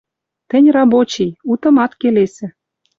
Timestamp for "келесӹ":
2.01-2.47